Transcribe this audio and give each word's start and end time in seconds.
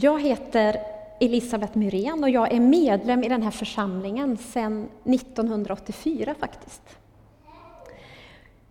Jag 0.00 0.22
heter 0.22 0.76
Elisabeth 1.20 1.78
Myrén 1.78 2.24
och 2.24 2.30
jag 2.30 2.52
är 2.52 2.60
medlem 2.60 3.24
i 3.24 3.28
den 3.28 3.42
här 3.42 3.50
församlingen 3.50 4.36
sedan 4.36 4.88
1984 5.04 6.34
faktiskt. 6.40 6.82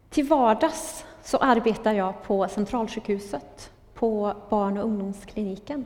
Till 0.10 0.28
vardags 0.28 1.06
så 1.24 1.38
arbetar 1.38 1.94
jag 1.94 2.24
på 2.24 2.48
Centralsjukhuset, 2.48 3.72
på 3.94 4.34
barn 4.50 4.78
och 4.78 4.84
ungdomskliniken. 4.84 5.86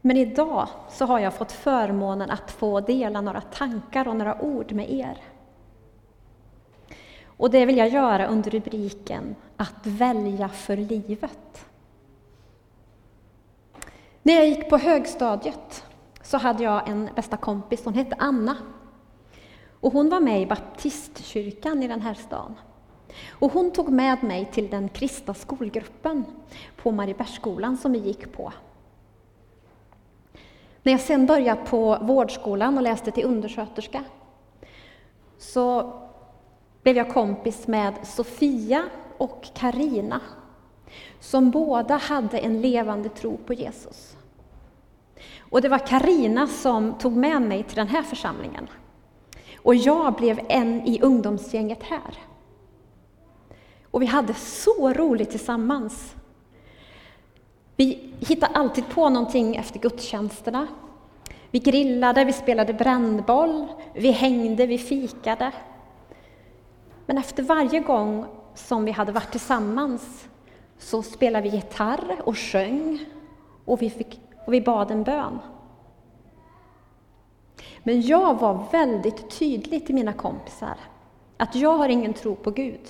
Men 0.00 0.16
idag 0.16 0.68
så 0.90 1.04
har 1.04 1.18
jag 1.18 1.34
fått 1.34 1.52
förmånen 1.52 2.30
att 2.30 2.50
få 2.50 2.80
dela 2.80 3.20
några 3.20 3.40
tankar 3.40 4.08
och 4.08 4.16
några 4.16 4.42
ord 4.42 4.72
med 4.72 4.90
er. 4.92 5.18
Och 7.24 7.50
det 7.50 7.66
vill 7.66 7.76
jag 7.76 7.88
göra 7.88 8.26
under 8.26 8.50
rubriken 8.50 9.34
Att 9.56 9.86
välja 9.86 10.48
för 10.48 10.76
livet. 10.76 11.69
När 14.22 14.34
jag 14.34 14.48
gick 14.48 14.68
på 14.68 14.76
högstadiet 14.76 15.84
så 16.22 16.38
hade 16.38 16.62
jag 16.62 16.88
en 16.88 17.10
bästa 17.16 17.36
kompis, 17.36 17.84
hon 17.84 17.94
hette 17.94 18.16
Anna. 18.18 18.56
Och 19.80 19.92
hon 19.92 20.08
var 20.08 20.20
med 20.20 20.42
i 20.42 20.46
baptistkyrkan 20.46 21.82
i 21.82 21.88
den 21.88 22.00
här 22.00 22.14
stan. 22.14 22.54
Och 23.30 23.52
hon 23.52 23.70
tog 23.70 23.88
med 23.88 24.22
mig 24.22 24.50
till 24.52 24.70
den 24.70 24.88
kristna 24.88 25.34
skolgruppen 25.34 26.24
på 26.76 26.92
Mariebergsskolan 26.92 27.76
som 27.76 27.92
vi 27.92 27.98
gick 27.98 28.32
på. 28.32 28.52
När 30.82 30.92
jag 30.92 31.00
sen 31.00 31.26
började 31.26 31.60
på 31.64 31.98
vårdskolan 32.02 32.76
och 32.76 32.82
läste 32.82 33.10
till 33.10 33.24
undersköterska 33.24 34.04
så 35.38 35.92
blev 36.82 36.96
jag 36.96 37.14
kompis 37.14 37.66
med 37.66 38.06
Sofia 38.06 38.84
och 39.18 39.48
Karina 39.54 40.20
som 41.20 41.50
båda 41.50 41.96
hade 41.96 42.38
en 42.38 42.60
levande 42.60 43.08
tro 43.08 43.36
på 43.36 43.54
Jesus. 43.54 44.16
Och 45.38 45.62
det 45.62 45.68
var 45.68 45.86
Karina 45.86 46.46
som 46.46 46.98
tog 46.98 47.16
med 47.16 47.42
mig 47.42 47.62
till 47.62 47.76
den 47.76 47.88
här 47.88 48.02
församlingen. 48.02 48.68
Och 49.56 49.74
jag 49.74 50.14
blev 50.14 50.40
en 50.48 50.86
i 50.86 51.00
ungdomsgänget 51.02 51.82
här. 51.82 52.18
Och 53.90 54.02
vi 54.02 54.06
hade 54.06 54.34
så 54.34 54.92
roligt 54.92 55.30
tillsammans. 55.30 56.14
Vi 57.76 58.14
hittade 58.20 58.54
alltid 58.54 58.88
på 58.88 59.08
någonting 59.08 59.56
efter 59.56 59.78
gudstjänsterna. 59.78 60.66
Vi 61.50 61.58
grillade, 61.58 62.24
vi 62.24 62.32
spelade 62.32 62.74
brännboll, 62.74 63.66
vi 63.94 64.10
hängde, 64.10 64.66
vi 64.66 64.78
fikade. 64.78 65.52
Men 67.06 67.18
efter 67.18 67.42
varje 67.42 67.80
gång 67.80 68.26
som 68.54 68.84
vi 68.84 68.90
hade 68.90 69.12
varit 69.12 69.30
tillsammans 69.30 70.28
så 70.80 71.02
spelade 71.02 71.50
vi 71.50 71.56
gitarr 71.56 72.22
och 72.24 72.38
sjöng 72.38 73.04
och 73.64 73.82
vi, 73.82 73.90
fick, 73.90 74.20
och 74.46 74.54
vi 74.54 74.60
bad 74.60 74.90
en 74.90 75.02
bön. 75.02 75.38
Men 77.82 78.00
jag 78.00 78.40
var 78.40 78.64
väldigt 78.72 79.30
tydlig 79.38 79.86
till 79.86 79.94
mina 79.94 80.12
kompisar 80.12 80.76
att 81.36 81.54
jag 81.54 81.76
har 81.76 81.88
ingen 81.88 82.14
tro 82.14 82.34
på 82.34 82.50
Gud. 82.50 82.80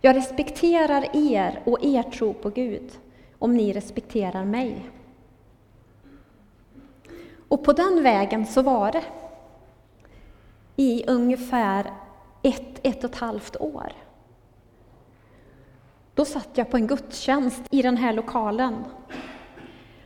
Jag 0.00 0.16
respekterar 0.16 1.06
er 1.12 1.60
och 1.64 1.84
er 1.84 2.02
tro 2.02 2.32
på 2.32 2.50
Gud 2.50 2.92
om 3.38 3.56
ni 3.56 3.72
respekterar 3.72 4.44
mig. 4.44 4.90
Och 7.48 7.64
på 7.64 7.72
den 7.72 8.02
vägen 8.02 8.46
så 8.46 8.62
var 8.62 8.92
det 8.92 9.02
i 10.76 11.04
ungefär 11.06 11.92
ett, 12.42 12.80
ett 12.82 13.04
och 13.04 13.10
ett 13.10 13.16
halvt 13.16 13.56
år. 13.56 13.92
Då 16.14 16.24
satt 16.24 16.48
jag 16.54 16.70
på 16.70 16.76
en 16.76 16.86
gudstjänst 16.86 17.62
i 17.70 17.82
den 17.82 17.96
här 17.96 18.12
lokalen. 18.12 18.84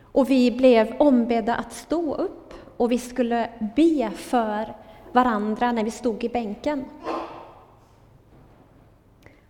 Och 0.02 0.30
vi 0.30 0.50
blev 0.50 0.96
ombedda 0.98 1.54
att 1.54 1.72
stå 1.72 2.14
upp 2.14 2.54
och 2.76 2.92
vi 2.92 2.98
skulle 2.98 3.50
be 3.76 4.10
för 4.10 4.76
varandra 5.12 5.72
när 5.72 5.84
vi 5.84 5.90
stod 5.90 6.24
i 6.24 6.28
bänken. 6.28 6.84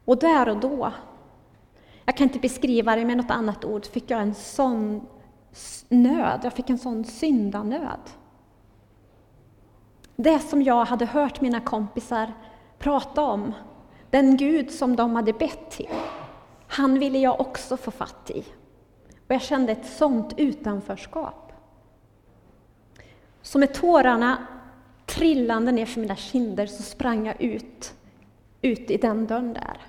Och 0.05 0.19
där 0.19 0.49
och 0.49 0.57
då, 0.57 0.93
jag 2.05 2.17
kan 2.17 2.25
inte 2.25 2.39
beskriva 2.39 2.97
det 2.97 3.05
med 3.05 3.17
något 3.17 3.31
annat 3.31 3.65
ord, 3.65 3.87
fick 3.87 4.11
jag 4.11 4.21
en 4.21 4.35
sån 4.35 5.07
nöd, 5.89 6.41
jag 6.43 6.53
fick 6.53 6.71
en 6.71 6.79
sån 6.79 7.05
syndanöd. 7.05 8.01
Det 10.17 10.39
som 10.39 10.63
jag 10.63 10.85
hade 10.85 11.07
hört 11.07 11.41
mina 11.41 11.61
kompisar 11.61 12.33
prata 12.79 13.23
om, 13.23 13.55
den 14.11 14.37
Gud 14.37 14.71
som 14.71 14.97
de 14.97 15.17
hade 15.17 15.33
bett 15.33 15.71
till, 15.71 15.89
han 16.79 16.99
ville 16.99 17.19
jag 17.19 17.41
också 17.41 17.77
få 17.77 17.91
fatt 17.91 18.31
i. 18.31 18.45
Och 19.27 19.35
jag 19.35 19.43
kände 19.43 19.73
ett 19.73 19.87
sånt 19.87 20.35
utanförskap. 20.37 21.53
Så 23.43 23.59
med 23.59 23.75
tårarna 23.75 24.47
trillande 25.07 25.73
ner 25.73 25.87
för 25.87 26.01
mina 26.01 26.17
kinder 26.17 26.67
så 26.67 26.83
sprang 26.83 27.27
jag 27.27 27.43
ut, 27.43 27.95
ut 28.63 28.91
i 28.91 28.97
den 28.97 29.27
dörren 29.27 29.53
där. 29.53 29.81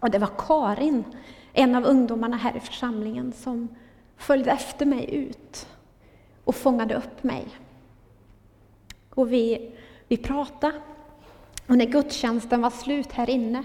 Och 0.00 0.10
det 0.10 0.18
var 0.18 0.30
Karin, 0.38 1.04
en 1.52 1.74
av 1.74 1.84
ungdomarna 1.84 2.36
här 2.36 2.56
i 2.56 2.60
församlingen, 2.60 3.32
som 3.32 3.68
följde 4.16 4.50
efter 4.50 4.86
mig 4.86 5.14
ut 5.14 5.68
och 6.44 6.54
fångade 6.54 6.94
upp 6.94 7.22
mig. 7.22 7.46
Och 9.10 9.32
vi, 9.32 9.72
vi 10.08 10.16
pratade. 10.16 10.80
Och 11.66 11.76
när 11.76 11.86
gudstjänsten 11.86 12.62
var 12.62 12.70
slut 12.70 13.12
här 13.12 13.30
inne 13.30 13.64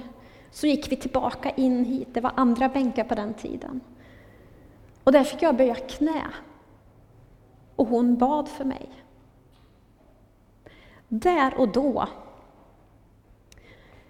så 0.52 0.68
gick 0.68 0.92
vi 0.92 0.96
tillbaka 0.96 1.50
in 1.50 1.86
hit. 1.86 2.08
Det 2.14 2.22
var 2.22 2.32
andra 2.36 2.70
bänkar 2.70 3.04
på 3.04 3.16
den 3.16 3.34
tiden. 3.34 3.82
Och 5.04 5.12
där 5.12 5.24
fick 5.24 5.42
jag 5.42 5.56
böja 5.56 5.76
knä. 5.76 6.28
Och 7.76 7.88
hon 7.88 8.18
bad 8.18 8.50
för 8.50 8.66
mig. 8.66 8.90
Där 11.08 11.58
och 11.58 11.68
då 11.68 12.08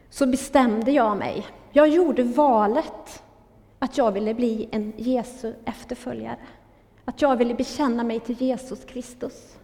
så 0.10 0.28
bestämde 0.28 0.92
jag 0.92 1.18
mig. 1.18 1.48
Jag 1.72 1.88
gjorde 1.88 2.24
valet 2.24 3.24
att 3.80 3.98
jag 3.98 4.12
ville 4.12 4.34
bli 4.34 4.70
en 4.72 4.94
Jesu 4.98 5.54
efterföljare. 5.66 6.40
Att 7.06 7.22
jag 7.22 7.38
ville 7.38 7.54
bekänna 7.54 8.04
mig 8.04 8.20
till 8.20 8.42
Jesus 8.42 8.86
Kristus. 8.86 9.58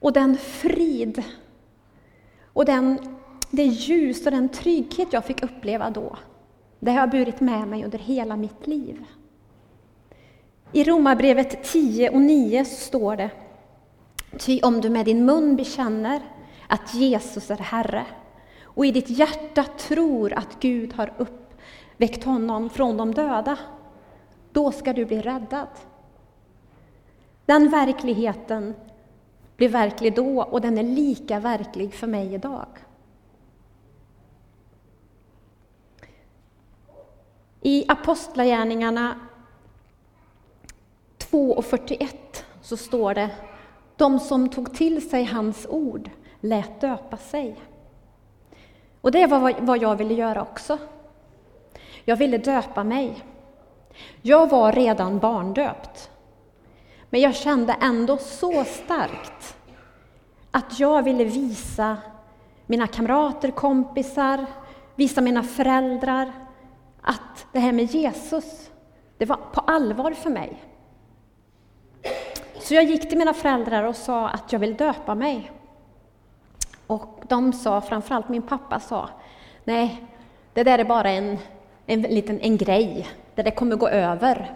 Och 0.00 0.12
den 0.12 0.36
frid 0.36 1.24
och 2.52 2.64
den 2.64 3.16
det 3.50 3.64
ljus 3.64 4.26
och 4.26 4.32
den 4.32 4.48
trygghet 4.48 5.12
jag 5.12 5.24
fick 5.24 5.42
uppleva 5.42 5.90
då, 5.90 6.16
det 6.80 6.90
har 6.90 6.98
jag 6.98 7.10
burit 7.10 7.40
med 7.40 7.68
mig 7.68 7.84
under 7.84 7.98
hela 7.98 8.36
mitt 8.36 8.66
liv. 8.66 9.04
I 10.72 10.84
Romarbrevet 10.84 11.64
10 11.64 12.10
och 12.10 12.20
9 12.20 12.64
står 12.64 13.16
det 13.16 13.30
Ty 14.38 14.60
om 14.60 14.80
du 14.80 14.90
med 14.90 15.04
din 15.04 15.24
mun 15.24 15.56
bekänner 15.56 16.20
att 16.68 16.94
Jesus 16.94 17.50
är 17.50 17.56
Herre 17.56 18.06
och 18.62 18.86
i 18.86 18.90
ditt 18.90 19.10
hjärta 19.10 19.64
tror 19.78 20.32
att 20.32 20.60
Gud 20.60 20.92
har 20.92 21.12
uppväckt 21.16 22.24
honom 22.24 22.70
från 22.70 22.96
de 22.96 23.14
döda, 23.14 23.58
då 24.52 24.72
ska 24.72 24.92
du 24.92 25.04
bli 25.04 25.20
räddad. 25.20 25.68
Den 27.46 27.70
verkligheten 27.70 28.74
blev 29.56 29.70
verklig 29.70 30.14
då 30.14 30.42
och 30.42 30.60
den 30.60 30.78
är 30.78 30.82
lika 30.82 31.40
verklig 31.40 31.94
för 31.94 32.06
mig 32.06 32.34
idag. 32.34 32.66
I 37.66 37.84
Apostlagärningarna 37.88 39.20
2 41.18 41.52
och 41.52 41.64
41 41.64 42.44
så 42.62 42.76
står 42.76 43.14
det 43.14 43.30
De 43.96 44.20
som 44.20 44.48
tog 44.48 44.74
till 44.74 45.10
sig 45.10 45.24
hans 45.24 45.66
ord 45.66 46.10
lät 46.40 46.80
döpa 46.80 47.16
sig. 47.16 47.60
Och 49.00 49.12
det 49.12 49.26
var 49.26 49.60
vad 49.60 49.82
jag 49.82 49.96
ville 49.96 50.14
göra 50.14 50.42
också. 50.42 50.78
Jag 52.04 52.16
ville 52.16 52.38
döpa 52.38 52.84
mig. 52.84 53.24
Jag 54.22 54.50
var 54.50 54.72
redan 54.72 55.18
barndöpt. 55.18 56.10
Men 57.10 57.20
jag 57.20 57.34
kände 57.34 57.76
ändå 57.80 58.16
så 58.16 58.64
starkt 58.64 59.56
att 60.50 60.80
jag 60.80 61.02
ville 61.02 61.24
visa 61.24 61.96
mina 62.66 62.86
kamrater, 62.86 63.50
kompisar, 63.50 64.46
visa 64.94 65.20
mina 65.20 65.42
föräldrar 65.42 66.43
att 67.04 67.46
det 67.52 67.58
här 67.58 67.72
med 67.72 67.84
Jesus, 67.84 68.70
det 69.18 69.26
var 69.26 69.38
på 69.52 69.60
allvar 69.60 70.10
för 70.10 70.30
mig. 70.30 70.62
Så 72.60 72.74
jag 72.74 72.84
gick 72.84 73.08
till 73.08 73.18
mina 73.18 73.34
föräldrar 73.34 73.82
och 73.82 73.96
sa 73.96 74.28
att 74.28 74.52
jag 74.52 74.60
vill 74.60 74.76
döpa 74.76 75.14
mig. 75.14 75.50
Och 76.86 77.20
de 77.28 77.52
sa, 77.52 77.80
framförallt 77.80 78.28
min 78.28 78.42
pappa 78.42 78.80
sa, 78.80 79.08
nej, 79.64 80.04
det 80.52 80.62
där 80.62 80.78
är 80.78 80.84
bara 80.84 81.10
en, 81.10 81.38
en 81.86 82.02
liten 82.02 82.40
en 82.40 82.56
grej, 82.56 83.08
det 83.34 83.42
där 83.42 83.50
kommer 83.50 83.76
gå 83.76 83.88
över. 83.88 84.54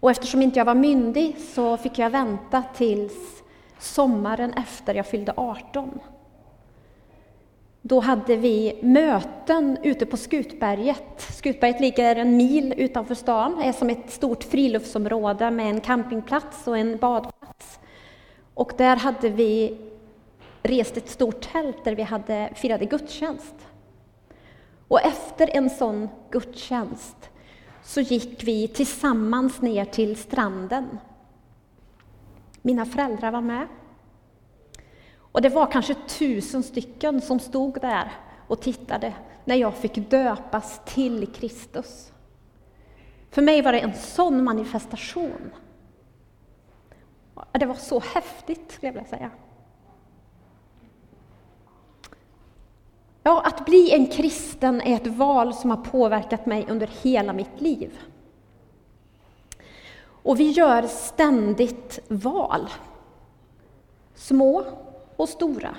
Och 0.00 0.10
eftersom 0.10 0.42
inte 0.42 0.58
jag 0.58 0.64
var 0.64 0.74
myndig 0.74 1.38
så 1.38 1.76
fick 1.76 1.98
jag 1.98 2.10
vänta 2.10 2.62
tills 2.74 3.42
sommaren 3.78 4.52
efter 4.52 4.94
jag 4.94 5.06
fyllde 5.06 5.32
18 5.36 6.00
då 7.86 8.00
hade 8.00 8.36
vi 8.36 8.78
möten 8.82 9.78
ute 9.82 10.06
på 10.06 10.16
Skutberget. 10.16 11.20
Skutberget 11.20 11.80
ligger 11.80 12.16
en 12.16 12.36
mil 12.36 12.74
utanför 12.76 13.14
stan, 13.14 13.62
är 13.62 13.72
som 13.72 13.90
ett 13.90 14.10
stort 14.10 14.44
friluftsområde 14.44 15.50
med 15.50 15.70
en 15.70 15.80
campingplats 15.80 16.66
och 16.66 16.78
en 16.78 16.96
badplats. 16.96 17.78
Och 18.54 18.72
där 18.76 18.96
hade 18.96 19.28
vi 19.28 19.78
rest 20.62 20.96
ett 20.96 21.08
stort 21.08 21.52
tält 21.52 21.84
där 21.84 21.94
vi 21.94 22.02
hade 22.02 22.52
firade 22.54 22.84
gudstjänst. 22.84 23.54
Och 24.88 25.00
efter 25.00 25.56
en 25.56 25.70
sån 25.70 26.08
gudstjänst 26.30 27.30
så 27.82 28.00
gick 28.00 28.44
vi 28.44 28.68
tillsammans 28.68 29.62
ner 29.62 29.84
till 29.84 30.16
stranden. 30.16 30.98
Mina 32.62 32.86
föräldrar 32.86 33.30
var 33.30 33.40
med. 33.40 33.66
Och 35.34 35.42
det 35.42 35.48
var 35.48 35.66
kanske 35.66 35.94
tusen 35.94 36.62
stycken 36.62 37.20
som 37.20 37.40
stod 37.40 37.80
där 37.80 38.12
och 38.48 38.60
tittade 38.60 39.14
när 39.44 39.54
jag 39.54 39.74
fick 39.74 39.94
döpas 39.94 40.80
till 40.84 41.32
Kristus. 41.32 42.12
För 43.30 43.42
mig 43.42 43.62
var 43.62 43.72
det 43.72 43.80
en 43.80 43.94
sån 43.94 44.44
manifestation. 44.44 45.50
Det 47.52 47.66
var 47.66 47.74
så 47.74 48.00
häftigt, 48.00 48.72
skulle 48.72 48.88
jag 48.88 48.92
vilja 48.92 49.08
säga. 49.08 49.30
Ja, 53.22 53.42
att 53.44 53.64
bli 53.64 53.90
en 53.94 54.06
kristen 54.06 54.80
är 54.80 54.96
ett 54.96 55.06
val 55.06 55.54
som 55.54 55.70
har 55.70 55.84
påverkat 55.84 56.46
mig 56.46 56.66
under 56.68 56.90
hela 57.02 57.32
mitt 57.32 57.60
liv. 57.60 57.98
Och 60.06 60.40
vi 60.40 60.50
gör 60.50 60.82
ständigt 60.82 61.98
val. 62.08 62.68
Små 64.14 64.83
och 65.16 65.28
stora. 65.28 65.76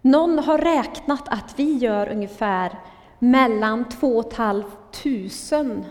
Någon 0.00 0.38
har 0.38 0.58
räknat 0.58 1.28
att 1.28 1.58
vi 1.58 1.76
gör 1.76 2.08
ungefär 2.08 2.78
mellan 3.18 3.88
2 3.88 4.22
500 4.22 5.84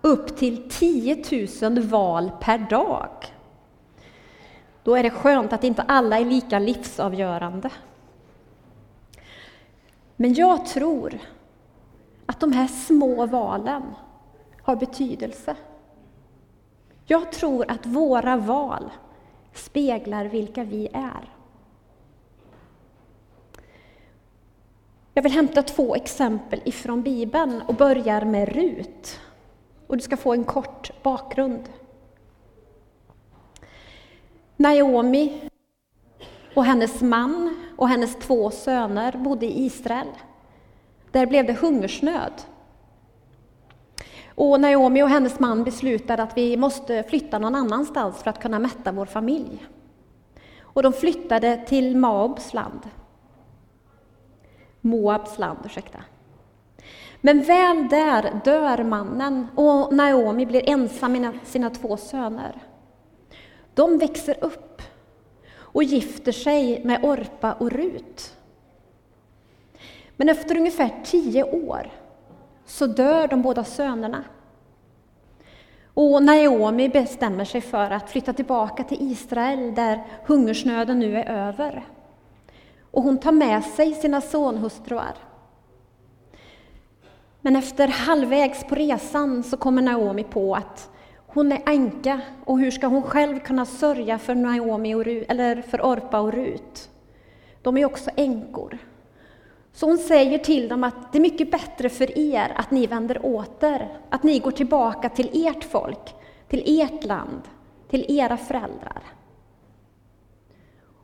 upp 0.00 0.36
till 0.36 0.70
10 0.70 1.24
000 1.62 1.78
val 1.80 2.30
per 2.40 2.58
dag. 2.58 3.10
Då 4.82 4.94
är 4.94 5.02
det 5.02 5.10
skönt 5.10 5.52
att 5.52 5.64
inte 5.64 5.82
alla 5.82 6.18
är 6.18 6.24
lika 6.24 6.58
livsavgörande. 6.58 7.70
Men 10.16 10.34
jag 10.34 10.66
tror 10.66 11.18
att 12.26 12.40
de 12.40 12.52
här 12.52 12.66
små 12.66 13.26
valen 13.26 13.82
har 14.62 14.76
betydelse. 14.76 15.56
Jag 17.06 17.32
tror 17.32 17.70
att 17.70 17.86
våra 17.86 18.36
val 18.36 18.90
speglar 19.52 20.24
vilka 20.24 20.64
vi 20.64 20.88
är. 20.92 21.39
Jag 25.14 25.22
vill 25.22 25.32
hämta 25.32 25.62
två 25.62 25.94
exempel 25.94 26.60
ifrån 26.64 27.02
Bibeln 27.02 27.62
och 27.66 27.74
börjar 27.74 28.24
med 28.24 28.48
Rut. 28.48 29.20
Och 29.86 29.96
du 29.96 30.02
ska 30.02 30.16
få 30.16 30.32
en 30.32 30.44
kort 30.44 31.02
bakgrund. 31.02 31.68
Naomi 34.56 35.50
och 36.54 36.64
hennes 36.64 37.00
man 37.00 37.56
och 37.76 37.88
hennes 37.88 38.16
två 38.16 38.50
söner 38.50 39.12
bodde 39.12 39.46
i 39.46 39.64
Israel. 39.64 40.08
Där 41.10 41.26
blev 41.26 41.46
det 41.46 41.52
hungersnöd. 41.52 42.32
Och 44.34 44.60
Naomi 44.60 45.02
och 45.02 45.08
hennes 45.08 45.40
man 45.40 45.64
beslutade 45.64 46.22
att 46.22 46.36
vi 46.36 46.56
måste 46.56 47.02
flytta 47.02 47.38
någon 47.38 47.54
annanstans 47.54 48.22
för 48.22 48.30
att 48.30 48.42
kunna 48.42 48.58
mätta 48.58 48.92
vår 48.92 49.06
familj. 49.06 49.66
Och 50.60 50.82
de 50.82 50.92
flyttade 50.92 51.64
till 51.66 51.96
Maobs 51.96 52.54
land. 52.54 52.80
Moabs 54.80 55.38
land, 55.38 55.58
ursäkta. 55.64 55.98
Men 57.20 57.42
väl 57.42 57.88
där 57.88 58.40
dör 58.44 58.84
mannen 58.84 59.46
och 59.54 59.94
Naomi 59.94 60.46
blir 60.46 60.70
ensam 60.70 61.12
med 61.12 61.38
sina 61.44 61.70
två 61.70 61.96
söner. 61.96 62.62
De 63.74 63.98
växer 63.98 64.44
upp 64.44 64.82
och 65.52 65.82
gifter 65.82 66.32
sig 66.32 66.84
med 66.84 67.04
Orpa 67.04 67.52
och 67.52 67.72
Rut. 67.72 68.36
Men 70.16 70.28
efter 70.28 70.56
ungefär 70.56 70.90
tio 71.04 71.44
år 71.44 71.90
så 72.66 72.86
dör 72.86 73.28
de 73.28 73.42
båda 73.42 73.64
sönerna. 73.64 74.24
Och 75.94 76.22
Naomi 76.22 76.88
bestämmer 76.88 77.44
sig 77.44 77.60
för 77.60 77.90
att 77.90 78.10
flytta 78.10 78.32
tillbaka 78.32 78.84
till 78.84 79.12
Israel 79.12 79.74
där 79.74 80.04
hungersnöden 80.26 80.98
nu 80.98 81.16
är 81.16 81.48
över. 81.48 81.84
Och 82.90 83.02
hon 83.02 83.18
tar 83.18 83.32
med 83.32 83.64
sig 83.64 83.94
sina 83.94 84.20
sonhustruar. 84.20 85.14
Men 87.40 87.56
efter 87.56 87.88
halvvägs 87.88 88.64
på 88.64 88.74
resan 88.74 89.42
så 89.42 89.56
kommer 89.56 89.82
Naomi 89.82 90.24
på 90.24 90.54
att 90.54 90.90
hon 91.26 91.52
är 91.52 91.62
änka 91.66 92.20
och 92.44 92.58
hur 92.58 92.70
ska 92.70 92.86
hon 92.86 93.02
själv 93.02 93.38
kunna 93.38 93.66
sörja 93.66 94.18
för 94.18 94.34
Naomi 94.34 94.94
och 94.94 95.04
Ru, 95.04 95.24
eller 95.28 95.62
för 95.62 95.80
Orpa 95.80 96.20
och 96.20 96.32
Rut? 96.32 96.90
De 97.62 97.76
är 97.76 97.84
också 97.84 98.10
änkor. 98.16 98.78
Så 99.72 99.86
hon 99.86 99.98
säger 99.98 100.38
till 100.38 100.68
dem 100.68 100.84
att 100.84 101.12
det 101.12 101.18
är 101.18 101.22
mycket 101.22 101.50
bättre 101.50 101.88
för 101.88 102.18
er 102.18 102.52
att 102.56 102.70
ni 102.70 102.86
vänder 102.86 103.26
åter, 103.26 103.88
att 104.10 104.22
ni 104.22 104.38
går 104.38 104.50
tillbaka 104.50 105.08
till 105.08 105.46
ert 105.46 105.64
folk, 105.64 106.14
till 106.48 106.80
ert 106.80 107.04
land, 107.04 107.42
till 107.88 108.06
era 108.08 108.36
föräldrar. 108.36 109.02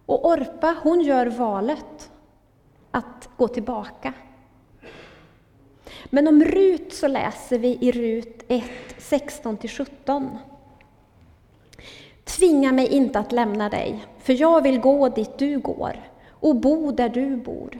Och 0.06 0.24
Orpa, 0.24 0.76
hon 0.82 1.00
gör 1.00 1.26
valet 1.26 2.10
att 2.90 3.28
gå 3.36 3.48
tillbaka. 3.48 4.12
Men 6.04 6.28
om 6.28 6.44
Rut 6.44 6.94
så 6.94 7.08
läser 7.08 7.58
vi 7.58 7.78
i 7.80 7.92
Rut 7.92 8.44
1, 8.48 8.64
16-17. 8.98 10.28
Tvinga 12.24 12.72
mig 12.72 12.88
inte 12.88 13.18
att 13.18 13.32
lämna 13.32 13.68
dig, 13.68 14.04
för 14.18 14.32
jag 14.32 14.62
vill 14.62 14.80
gå 14.80 15.08
dit 15.08 15.38
du 15.38 15.58
går 15.58 16.10
och 16.30 16.56
bo 16.56 16.90
där 16.90 17.08
du 17.08 17.36
bor. 17.36 17.78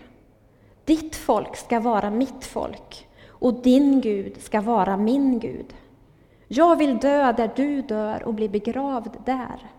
Ditt 0.85 1.17
folk 1.17 1.57
ska 1.57 1.81
vara 1.81 2.11
mitt 2.11 2.45
folk 2.45 3.09
och 3.29 3.55
din 3.55 4.01
Gud 4.01 4.43
ska 4.43 4.61
vara 4.61 4.97
min 4.97 5.39
Gud. 5.39 5.75
Jag 6.49 6.77
vill 6.77 6.99
dö 6.99 7.33
där 7.33 7.51
du 7.57 7.83
dör 7.83 8.23
och 8.23 8.35
bli 8.35 8.49
begravd 8.49 9.17
där. 9.25 9.71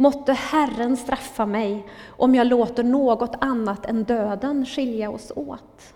Måtte 0.00 0.32
Herren 0.32 0.96
straffa 0.96 1.46
mig 1.46 1.86
om 2.08 2.34
jag 2.34 2.46
låter 2.46 2.84
något 2.84 3.34
annat 3.40 3.86
än 3.86 4.04
döden 4.04 4.66
skilja 4.66 5.10
oss 5.10 5.32
åt. 5.36 5.94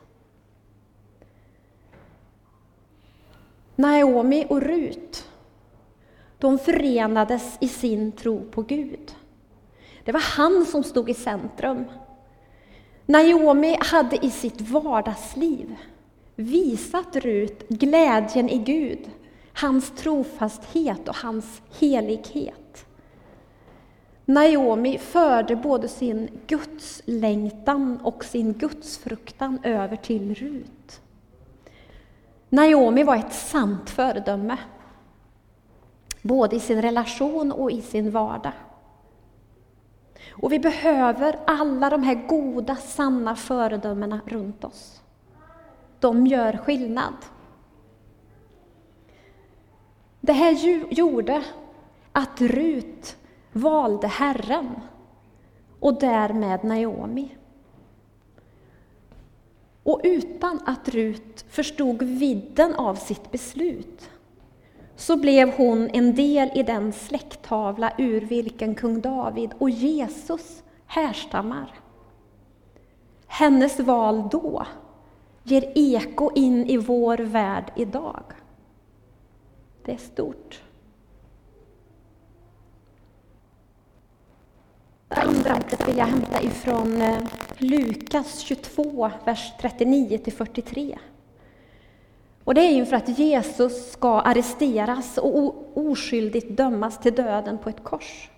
Naomi 3.77 4.47
och 4.49 4.62
Rut, 4.62 5.29
de 6.39 6.58
förenades 6.58 7.56
i 7.61 7.69
sin 7.69 8.13
tro 8.13 8.44
på 8.51 8.63
Gud. 8.63 9.15
Det 10.05 10.13
var 10.13 10.37
han 10.37 10.67
som 10.67 10.84
stod 10.84 11.11
i 11.11 11.15
centrum. 11.15 11.84
Naomi 13.06 13.79
hade 13.81 14.27
i 14.27 14.31
sitt 14.31 14.61
vardagsliv 14.61 15.77
visat 16.37 17.17
Rut 17.17 17.69
glädjen 17.69 18.49
i 18.51 18.58
Gud, 18.58 19.11
hans 19.53 19.91
trofasthet 19.91 21.08
och 21.08 21.17
hans 21.17 21.63
helighet. 21.79 22.64
Naomi 24.25 24.99
förde 24.99 25.57
både 25.57 25.89
sin 25.89 26.29
gudslängtan 26.47 28.01
och 28.03 28.25
sin 28.25 28.53
gudsfruktan 28.53 29.59
över 29.63 29.97
till 29.97 30.35
Rut. 30.35 31.01
Naomi 32.49 33.03
var 33.03 33.17
ett 33.17 33.33
sant 33.33 33.91
föredöme, 33.91 34.57
både 36.23 36.57
i 36.57 36.61
sin 36.61 36.83
relation 36.83 37.53
och 37.53 37.71
i 37.71 37.83
sin 37.83 38.11
vardag. 38.11 38.53
Och 40.31 40.53
vi 40.53 40.59
behöver 40.59 41.39
alla 41.47 41.91
de 41.91 42.03
här 42.03 42.27
goda, 42.29 42.77
sanna 42.77 43.37
föredömena 43.37 44.21
runt 44.27 44.65
oss. 44.65 45.01
De 46.01 46.27
gör 46.27 46.57
skillnad. 46.57 47.15
Det 50.21 50.33
här 50.33 50.53
gjorde 50.95 51.45
att 52.13 52.41
Rut 52.41 53.17
valde 53.55 54.06
Herren 54.06 54.81
och 55.81 55.99
därmed 55.99 56.65
Naomi. 56.65 57.37
Och 59.82 60.01
utan 60.05 60.61
att 60.67 60.89
Rut 60.89 61.44
förstod 61.49 62.03
vidden 62.03 62.75
av 62.75 62.94
sitt 62.94 63.31
beslut 63.31 64.11
så 64.96 65.17
blev 65.17 65.51
hon 65.51 65.91
en 65.91 66.15
del 66.15 66.51
i 66.55 66.63
den 66.63 66.93
släkttavla 66.93 67.93
ur 67.99 68.20
vilken 68.20 68.75
kung 68.75 69.01
David 69.01 69.51
och 69.58 69.70
Jesus 69.70 70.63
härstammar. 70.87 71.75
Hennes 73.27 73.81
val 73.81 74.29
då 74.31 74.67
ger 75.43 75.73
eko 75.75 76.31
in 76.34 76.67
i 76.67 76.77
vår 76.77 77.19
värld 77.19 77.73
idag. 77.77 78.25
Det 79.84 79.93
är 79.93 79.96
stort. 79.96 80.63
Det 85.04 85.04
andra 85.15 85.56
ordet 85.56 85.89
vill 85.89 85.97
jag 85.99 86.06
hämta 86.06 86.43
ifrån 86.43 87.03
eh, 87.03 87.19
Lukas 87.59 88.39
22, 88.39 89.11
vers 89.25 89.53
39 89.61 90.19
till 90.19 90.33
43. 90.33 90.99
Och 92.44 92.55
det 92.55 92.61
är 92.61 92.71
inför 92.71 92.97
att 92.97 93.19
Jesus 93.19 93.93
ska 93.93 94.21
arresteras 94.21 95.19
och 95.19 95.79
oskyldigt 95.79 96.56
dömas 96.56 96.99
till 96.99 97.15
döden 97.15 97.59
på 97.59 97.69
ett 97.69 97.85
kors. 97.85 98.31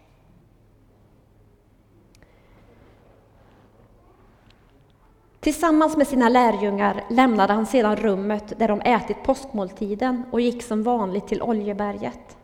Tillsammans 5.40 5.96
med 5.96 6.06
sina 6.06 6.28
lärjungar 6.28 7.04
lämnade 7.10 7.52
han 7.52 7.66
sedan 7.66 7.96
rummet 7.96 8.58
där 8.58 8.68
de 8.68 8.80
ätit 8.80 9.22
påskmåltiden 9.22 10.22
och 10.30 10.40
gick 10.40 10.62
som 10.62 10.82
vanligt 10.82 11.28
till 11.28 11.42
Oljeberget. 11.42 12.36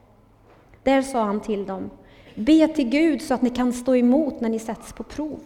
Där 0.83 1.03
sa 1.03 1.25
han 1.25 1.41
till 1.41 1.67
dem, 1.67 1.91
be 2.35 2.69
till 2.69 2.89
Gud 2.89 3.23
så 3.23 3.35
att 3.35 3.43
ni 3.43 3.51
kan 3.51 3.73
stå 3.73 3.97
emot 3.97 4.41
när 4.41 4.49
ni 4.49 4.59
sätts 4.59 4.93
på 4.93 5.03
prov. 5.03 5.41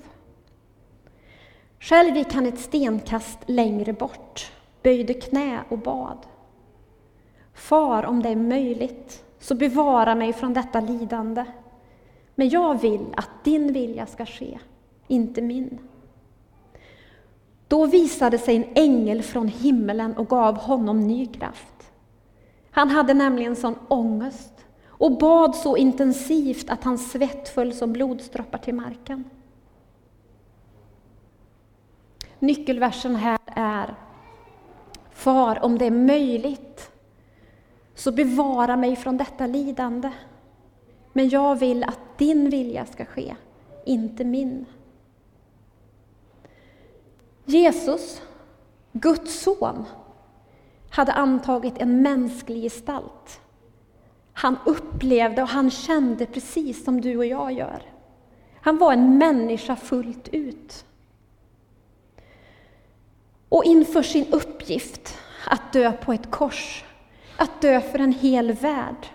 Själv 1.80 2.16
gick 2.16 2.32
han 2.32 2.46
ett 2.46 2.58
stenkast 2.58 3.38
längre 3.46 3.92
bort, 3.92 4.52
böjde 4.82 5.14
knä 5.14 5.60
och 5.68 5.78
bad. 5.78 6.18
Far, 7.54 8.04
om 8.06 8.22
det 8.22 8.28
är 8.28 8.36
möjligt, 8.36 9.24
så 9.38 9.54
bevara 9.54 10.14
mig 10.14 10.32
från 10.32 10.54
detta 10.54 10.80
lidande. 10.80 11.44
Men 12.34 12.48
jag 12.48 12.80
vill 12.80 13.06
att 13.16 13.44
din 13.44 13.72
vilja 13.72 14.06
ska 14.06 14.26
ske, 14.26 14.58
inte 15.08 15.42
min. 15.42 15.78
Då 17.68 17.86
visade 17.86 18.38
sig 18.38 18.56
en 18.56 18.64
ängel 18.74 19.22
från 19.22 19.48
himmelen 19.48 20.16
och 20.16 20.28
gav 20.28 20.56
honom 20.56 21.00
ny 21.00 21.26
kraft. 21.26 21.92
Han 22.70 22.90
hade 22.90 23.14
nämligen 23.14 23.56
sån 23.56 23.74
ångest 23.88 24.55
och 24.98 25.18
bad 25.18 25.56
så 25.56 25.76
intensivt 25.76 26.70
att 26.70 26.84
hans 26.84 27.10
svett 27.10 27.48
föll 27.48 27.72
som 27.72 27.92
blodsdroppar 27.92 28.58
till 28.58 28.74
marken. 28.74 29.24
Nyckelversen 32.38 33.16
här 33.16 33.38
är 33.46 33.94
Far, 35.10 35.64
om 35.64 35.78
det 35.78 35.86
är 35.86 35.90
möjligt, 35.90 36.90
så 37.94 38.12
bevara 38.12 38.76
mig 38.76 38.96
från 38.96 39.16
detta 39.16 39.46
lidande. 39.46 40.10
Men 41.12 41.28
jag 41.28 41.56
vill 41.56 41.84
att 41.84 42.18
din 42.18 42.50
vilja 42.50 42.86
ska 42.86 43.04
ske, 43.04 43.36
inte 43.84 44.24
min. 44.24 44.66
Jesus, 47.44 48.22
Guds 48.92 49.42
son, 49.42 49.84
hade 50.90 51.12
antagit 51.12 51.78
en 51.78 52.02
mänsklig 52.02 52.62
gestalt. 52.62 53.40
Han 54.38 54.56
upplevde 54.64 55.42
och 55.42 55.48
han 55.48 55.70
kände 55.70 56.26
precis 56.26 56.84
som 56.84 57.00
du 57.00 57.16
och 57.16 57.26
jag 57.26 57.52
gör. 57.52 57.82
Han 58.60 58.78
var 58.78 58.92
en 58.92 59.18
människa 59.18 59.76
fullt 59.76 60.28
ut. 60.28 60.84
Och 63.48 63.64
inför 63.64 64.02
sin 64.02 64.32
uppgift 64.32 65.18
att 65.46 65.72
dö 65.72 65.92
på 65.92 66.12
ett 66.12 66.30
kors, 66.30 66.84
att 67.36 67.60
dö 67.60 67.80
för 67.80 67.98
en 67.98 68.12
hel 68.12 68.52
värld, 68.52 69.06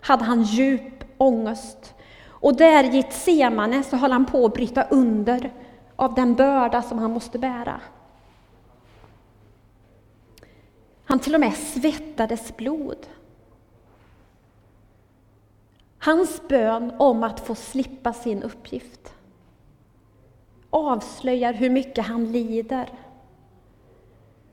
hade 0.00 0.24
han 0.24 0.42
djup 0.42 1.04
ångest. 1.18 1.94
Och 2.26 2.56
där 2.56 2.84
i 2.84 2.96
Getsemane 2.96 3.82
så 3.82 3.96
höll 3.96 4.12
han 4.12 4.26
på 4.26 4.44
att 4.44 4.54
bryta 4.54 4.82
under 4.82 5.52
av 5.96 6.14
den 6.14 6.34
börda 6.34 6.82
som 6.82 6.98
han 6.98 7.10
måste 7.10 7.38
bära. 7.38 7.80
Han 11.04 11.18
till 11.18 11.34
och 11.34 11.40
med 11.40 11.54
svettades 11.54 12.56
blod. 12.56 13.06
Hans 16.04 16.48
bön 16.48 16.92
om 16.98 17.22
att 17.22 17.40
få 17.40 17.54
slippa 17.54 18.12
sin 18.12 18.42
uppgift 18.42 19.14
avslöjar 20.70 21.52
hur 21.52 21.70
mycket 21.70 22.06
han 22.06 22.32
lider 22.32 22.88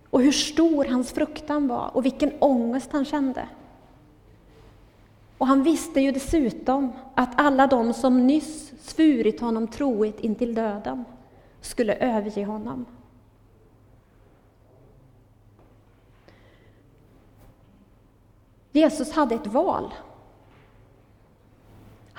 och 0.10 0.22
hur 0.22 0.32
stor 0.32 0.86
hans 0.86 1.12
fruktan 1.12 1.68
var 1.68 1.92
och 1.94 2.06
vilken 2.06 2.32
ångest 2.40 2.92
han 2.92 3.06
kände. 3.06 3.48
Och 5.38 5.48
han 5.48 5.64
visste 5.64 6.02
ju 6.02 6.12
dessutom 6.12 6.94
att 7.16 7.42
alla 7.42 7.68
de 7.68 7.94
som 7.94 8.28
nyss 8.28 8.74
svurit 8.82 9.42
honom 9.42 9.68
trohet 9.68 10.20
intill 10.20 10.56
döden 10.56 11.06
skulle 11.62 11.96
överge 11.96 12.46
honom. 12.46 12.86
Jesus 18.72 19.12
hade 19.12 19.36
ett 19.36 19.48
val. 19.48 19.94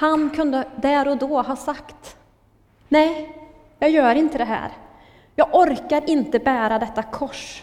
Han 0.02 0.30
kunde 0.30 0.64
där 0.76 1.08
och 1.08 1.16
då 1.16 1.42
ha 1.42 1.56
sagt 1.56 2.16
Nej, 2.88 3.36
jag 3.78 3.90
gör 3.90 4.14
inte 4.14 4.38
det 4.38 4.44
här. 4.44 4.72
Jag 5.36 5.54
orkar 5.54 6.10
inte 6.10 6.38
bära 6.38 6.78
detta 6.78 7.02
kors 7.02 7.62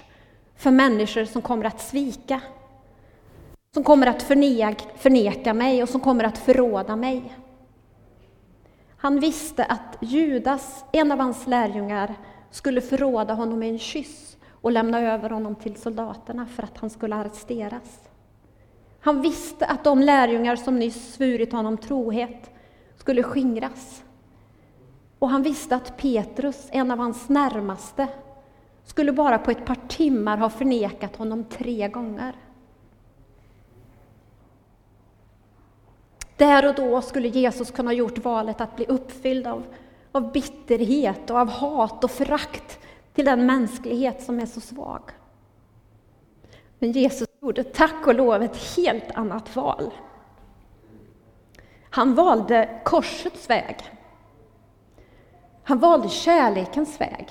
för 0.55 0.71
människor 0.71 1.25
som 1.25 1.41
kommer 1.41 1.65
att 1.65 1.81
svika, 1.81 2.41
som 3.73 3.83
kommer 3.83 4.07
att 4.07 4.23
förneka, 4.23 4.83
förneka 4.97 5.53
mig 5.53 5.83
och 5.83 5.89
som 5.89 6.01
kommer 6.01 6.23
att 6.23 6.37
förråda 6.37 6.95
mig. 6.95 7.33
Han 8.97 9.19
visste 9.19 9.65
att 9.65 9.97
Judas, 9.99 10.85
en 10.91 11.11
av 11.11 11.19
hans 11.19 11.47
lärjungar, 11.47 12.15
skulle 12.51 12.81
förråda 12.81 13.33
honom 13.33 13.59
med 13.59 13.69
en 13.69 13.79
kyss 13.79 14.37
och 14.61 14.71
lämna 14.71 14.99
över 14.99 15.29
honom 15.29 15.55
till 15.55 15.75
soldaterna 15.75 16.45
för 16.45 16.63
att 16.63 16.77
han 16.77 16.89
skulle 16.89 17.15
arresteras. 17.15 18.08
Han 19.01 19.21
visste 19.21 19.65
att 19.65 19.83
de 19.83 20.01
lärjungar 20.01 20.55
som 20.55 20.79
nyss 20.79 21.13
svurit 21.13 21.51
honom 21.51 21.77
trohet 21.77 22.51
skulle 22.97 23.23
skingras. 23.23 24.03
Och 25.19 25.29
han 25.29 25.43
visste 25.43 25.75
att 25.75 25.97
Petrus, 25.97 26.67
en 26.71 26.91
av 26.91 26.97
hans 26.97 27.29
närmaste, 27.29 28.07
skulle 28.83 29.11
bara 29.11 29.37
på 29.37 29.51
ett 29.51 29.65
par 29.65 29.77
timmar 29.87 30.37
ha 30.37 30.49
förnekat 30.49 31.15
honom 31.15 31.43
tre 31.43 31.87
gånger. 31.87 32.35
Där 36.37 36.69
och 36.69 36.75
då 36.75 37.01
skulle 37.01 37.27
Jesus 37.27 37.71
kunna 37.71 37.89
ha 37.89 37.95
gjort 37.95 38.17
valet 38.17 38.61
att 38.61 38.75
bli 38.75 38.85
uppfylld 38.85 39.47
av, 39.47 39.63
av 40.11 40.31
bitterhet 40.31 41.29
och 41.29 41.37
av 41.37 41.49
hat 41.49 42.03
och 42.03 42.11
förakt 42.11 42.79
till 43.13 43.25
den 43.25 43.45
mänsklighet 43.45 44.23
som 44.23 44.39
är 44.39 44.45
så 44.45 44.61
svag. 44.61 45.01
Men 46.79 46.91
Jesus 46.91 47.28
gjorde 47.41 47.63
tack 47.63 48.07
och 48.07 48.15
lov 48.15 48.43
ett 48.43 48.75
helt 48.77 49.11
annat 49.11 49.55
val. 49.55 49.93
Han 51.89 52.15
valde 52.15 52.81
korsets 52.85 53.49
väg. 53.49 53.77
Han 55.63 55.79
valde 55.79 56.09
kärlekens 56.09 57.01
väg. 57.01 57.27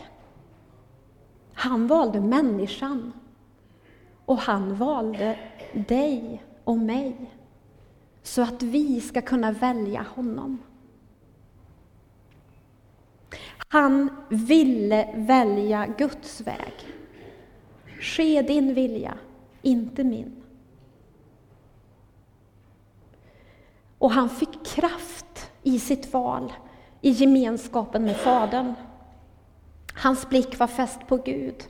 Han 1.52 1.86
valde 1.86 2.20
människan. 2.20 3.12
Och 4.24 4.38
han 4.38 4.74
valde 4.74 5.38
dig 5.72 6.42
och 6.64 6.78
mig 6.78 7.30
så 8.22 8.42
att 8.42 8.62
vi 8.62 9.00
ska 9.00 9.20
kunna 9.20 9.52
välja 9.52 10.06
honom. 10.14 10.58
Han 13.68 14.10
ville 14.28 15.08
välja 15.14 15.86
Guds 15.98 16.40
väg. 16.40 16.74
Ske 18.00 18.42
din 18.42 18.74
vilja, 18.74 19.14
inte 19.62 20.04
min. 20.04 20.42
Och 23.98 24.10
han 24.10 24.30
fick 24.30 24.66
kraft 24.66 25.50
i 25.62 25.78
sitt 25.78 26.12
val, 26.12 26.52
i 27.00 27.10
gemenskapen 27.10 28.04
med 28.04 28.16
Fadern. 28.16 28.74
Hans 29.94 30.28
blick 30.28 30.58
var 30.58 30.66
fäst 30.66 31.06
på 31.06 31.16
Gud 31.16 31.68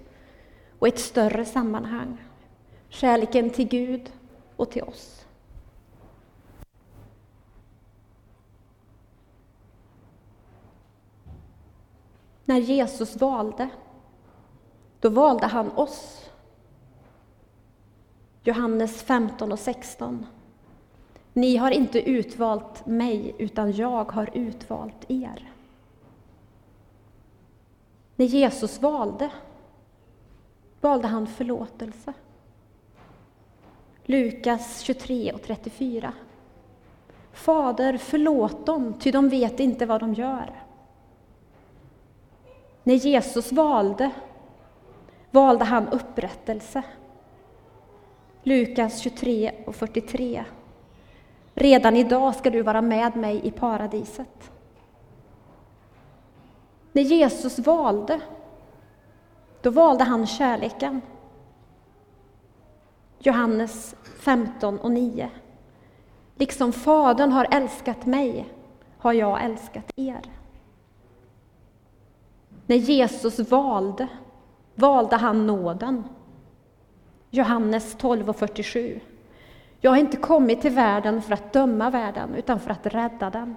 och 0.78 0.88
ett 0.88 0.99
större 0.99 1.45
sammanhang, 1.45 2.23
kärleken 2.88 3.50
till 3.50 3.68
Gud 3.68 4.12
och 4.57 4.71
till 4.71 4.83
oss. 4.83 5.26
När 12.45 12.59
Jesus 12.59 13.16
valde, 13.16 13.68
då 15.00 15.09
valde 15.09 15.47
han 15.47 15.71
oss. 15.71 16.18
Johannes 18.49 19.02
15 19.02 19.52
och 19.52 19.59
16. 19.59 20.26
Ni 21.33 21.57
har 21.57 21.71
inte 21.71 22.11
utvalt 22.11 22.87
mig, 22.87 23.35
utan 23.38 23.73
jag 23.73 24.12
har 24.12 24.31
utvalt 24.33 25.05
er. 25.09 25.52
När 28.17 28.26
Jesus 28.26 28.83
valde, 28.83 29.31
valde 30.81 31.09
han 31.09 31.26
förlåtelse. 31.26 32.12
Lukas 34.05 34.81
23 34.81 35.33
och 35.33 35.43
34. 35.43 36.12
Fader, 37.33 37.99
förlåt 37.99 38.67
dem, 38.67 38.95
ty 39.00 39.11
de 39.11 39.28
vet 39.28 39.61
inte 39.61 39.87
vad 39.87 40.00
de 40.00 40.14
gör. 40.14 40.62
När 42.83 42.95
Jesus 42.95 43.52
valde, 43.52 44.11
valde 45.31 45.64
han 45.64 45.88
upprättelse. 45.88 46.83
Lukas 48.42 48.99
23 48.99 49.52
och 49.66 49.76
43. 49.76 50.45
Redan 51.54 51.97
idag 51.97 52.35
ska 52.35 52.50
du 52.50 52.62
vara 52.62 52.83
med 52.83 53.16
mig 53.16 53.40
i 53.47 53.50
paradiset. 53.50 54.50
När 56.92 57.02
Jesus 57.02 57.59
valde, 57.59 58.21
då 59.62 59.71
valde 59.71 60.04
han 60.04 60.26
kärleken. 60.26 61.00
Johannes 63.18 63.95
15 64.21 64.78
och 64.78 64.90
9. 64.90 65.30
Liksom 66.37 66.73
Fadern 66.73 67.33
har 67.33 67.47
älskat 67.50 68.07
mig 68.07 68.47
har 68.99 69.12
jag 69.12 69.45
älskat 69.45 69.90
er. 69.97 70.21
När 72.66 72.76
Jesus 72.76 73.38
valde, 73.38 74.09
valde 74.75 75.16
han 75.16 75.47
nåden. 75.47 76.04
Johannes 77.31 77.95
12 77.95 78.29
och 78.29 78.37
47. 78.37 79.01
Jag 79.81 79.91
har 79.91 79.99
inte 79.99 80.17
kommit 80.17 80.61
till 80.61 80.75
världen 80.75 81.23
för 81.23 81.35
att 81.35 81.53
döma 81.53 81.91
världen, 81.91 82.35
utan 82.35 82.61
för 82.61 82.71
att 82.71 82.87
rädda 82.87 83.31
den. 83.31 83.57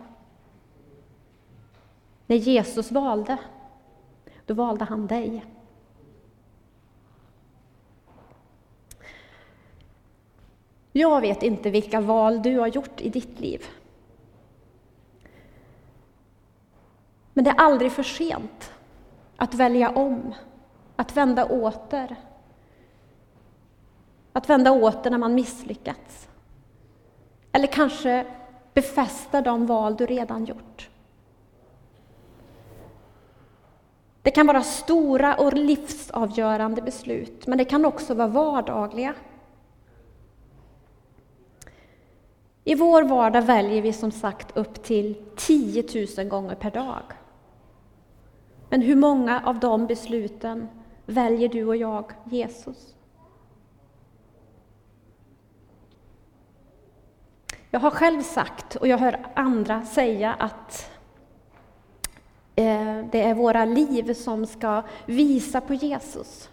När 2.28 2.36
Jesus 2.36 2.92
valde, 2.92 3.38
då 4.46 4.54
valde 4.54 4.86
han 4.86 5.08
dig. 5.08 5.46
Jag 10.92 11.22
vet 11.22 11.44
inte 11.44 11.70
vilka 11.70 12.02
val 12.02 12.42
du 12.42 12.60
har 12.60 12.68
gjort 12.68 13.02
i 13.02 13.10
ditt 13.10 13.40
liv. 13.40 13.66
Men 17.34 17.44
det 17.44 17.50
är 17.50 17.60
aldrig 17.60 17.92
för 17.92 18.04
sent 18.04 18.74
att 19.38 19.54
välja 19.54 19.90
om, 19.90 20.34
att 20.96 21.18
vända 21.18 21.46
åter. 21.46 22.16
Att 24.34 24.50
vända 24.50 24.72
åter 24.72 25.12
när 25.12 25.18
man 25.18 25.36
misslyckats. 25.36 26.30
Eller 27.52 27.68
kanske 27.68 28.26
befästa 28.74 29.42
de 29.42 29.66
val 29.66 29.96
du 29.96 30.06
redan 30.06 30.46
gjort. 30.46 30.90
Det 34.22 34.32
kan 34.32 34.48
vara 34.48 34.64
stora 34.64 35.36
och 35.36 35.54
livsavgörande 35.54 36.82
beslut, 36.82 37.48
men 37.48 37.58
det 37.58 37.66
kan 37.66 37.86
också 37.86 38.14
vara 38.14 38.28
vardagliga. 38.28 39.14
I 42.64 42.76
vår 42.76 43.04
vardag 43.04 43.42
väljer 43.42 43.82
vi 43.82 43.94
som 43.94 44.12
sagt 44.12 44.58
upp 44.58 44.84
till 44.84 45.26
10 45.36 45.84
000 46.18 46.28
gånger 46.28 46.56
per 46.56 46.72
dag. 46.72 47.04
Men 48.70 48.82
hur 48.82 48.96
många 48.96 49.42
av 49.46 49.60
de 49.60 49.88
besluten 49.88 50.68
väljer 51.06 51.50
du 51.50 51.66
och 51.66 51.76
jag 51.76 52.12
Jesus? 52.26 52.96
Jag 57.74 57.80
har 57.80 57.92
själv 57.92 58.22
sagt, 58.22 58.76
och 58.76 58.88
jag 58.88 58.98
hör 58.98 59.26
andra 59.34 59.86
säga, 59.86 60.34
att 60.34 60.92
eh, 62.56 63.06
det 63.12 63.22
är 63.22 63.34
våra 63.34 63.66
liv 63.66 64.14
som 64.14 64.46
ska 64.46 64.84
visa 65.06 65.62
på 65.62 65.74
Jesus. 65.74 66.50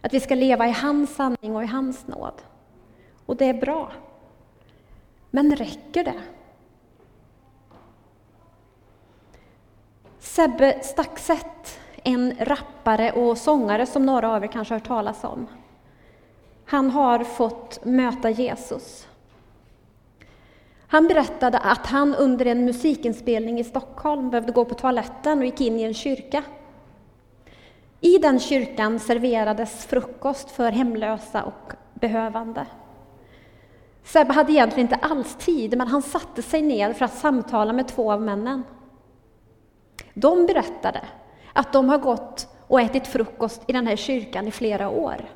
Att 0.00 0.14
vi 0.14 0.20
ska 0.20 0.34
leva 0.34 0.68
i 0.68 0.72
hans 0.72 1.14
sanning 1.14 1.56
och 1.56 1.62
i 1.62 1.66
hans 1.66 2.06
nåd. 2.06 2.42
Och 3.26 3.36
det 3.36 3.44
är 3.44 3.54
bra. 3.60 3.92
Men 5.30 5.56
räcker 5.56 6.04
det? 6.04 6.22
Sebbe 10.18 10.80
Staxett, 10.82 11.80
en 12.02 12.36
rappare 12.40 13.12
och 13.12 13.38
sångare 13.38 13.86
som 13.86 14.06
några 14.06 14.30
av 14.30 14.44
er 14.44 14.48
kanske 14.48 14.74
har 14.74 14.78
hört 14.80 14.88
talas 14.88 15.24
om. 15.24 15.46
Han 16.64 16.90
har 16.90 17.24
fått 17.24 17.84
möta 17.84 18.30
Jesus. 18.30 19.05
Han 20.88 21.08
berättade 21.08 21.58
att 21.58 21.86
han 21.86 22.14
under 22.14 22.46
en 22.46 22.64
musikinspelning 22.64 23.60
i 23.60 23.64
Stockholm 23.64 24.30
behövde 24.30 24.52
gå 24.52 24.64
på 24.64 24.74
toaletten 24.74 25.38
och 25.38 25.44
gick 25.44 25.60
in 25.60 25.80
i 25.80 25.82
en 25.82 25.94
kyrka. 25.94 26.42
I 28.00 28.18
den 28.18 28.40
kyrkan 28.40 28.98
serverades 28.98 29.86
frukost 29.86 30.50
för 30.50 30.72
hemlösa 30.72 31.42
och 31.42 31.72
behövande. 31.94 32.66
Sebbe 34.04 34.32
hade 34.32 34.52
egentligen 34.52 34.88
inte 34.92 35.06
alls 35.06 35.36
tid, 35.36 35.78
men 35.78 35.88
han 35.88 36.02
satte 36.02 36.42
sig 36.42 36.62
ner 36.62 36.92
för 36.92 37.04
att 37.04 37.14
samtala 37.14 37.72
med 37.72 37.88
två 37.88 38.12
av 38.12 38.22
männen. 38.22 38.62
De 40.14 40.46
berättade 40.46 41.00
att 41.52 41.72
de 41.72 41.88
har 41.88 41.98
gått 41.98 42.48
och 42.66 42.80
ätit 42.80 43.06
frukost 43.06 43.62
i 43.66 43.72
den 43.72 43.86
här 43.86 43.96
kyrkan 43.96 44.48
i 44.48 44.50
flera 44.50 44.88
år. 44.88 45.30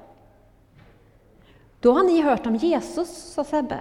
Då 1.81 1.93
har 1.93 2.03
ni 2.03 2.21
hört 2.21 2.47
om 2.47 2.57
Jesus, 2.57 3.09
sa 3.09 3.45
Sebbe. 3.45 3.81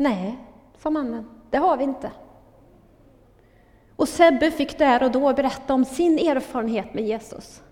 Nej, 0.00 0.38
sa 0.78 0.90
mannen, 0.90 1.30
det 1.50 1.58
har 1.58 1.76
vi 1.76 1.84
inte. 1.84 2.10
Och 3.96 4.08
Sebbe 4.08 4.50
fick 4.50 4.78
där 4.78 5.02
och 5.02 5.10
då 5.10 5.32
berätta 5.32 5.74
om 5.74 5.84
sin 5.84 6.18
erfarenhet 6.18 6.94
med 6.94 7.04
Jesus. 7.04 7.62